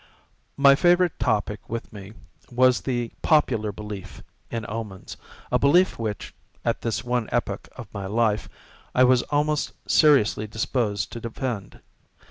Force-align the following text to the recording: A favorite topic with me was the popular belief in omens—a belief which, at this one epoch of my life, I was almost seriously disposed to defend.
A 0.57 0.75
favorite 0.75 1.19
topic 1.19 1.59
with 1.69 1.93
me 1.93 2.13
was 2.51 2.81
the 2.81 3.11
popular 3.21 3.71
belief 3.71 4.23
in 4.49 4.65
omens—a 4.67 5.59
belief 5.59 5.99
which, 5.99 6.33
at 6.65 6.81
this 6.81 7.03
one 7.03 7.29
epoch 7.31 7.69
of 7.75 7.85
my 7.93 8.07
life, 8.07 8.49
I 8.95 9.03
was 9.03 9.21
almost 9.29 9.73
seriously 9.87 10.47
disposed 10.47 11.11
to 11.11 11.19
defend. 11.21 11.81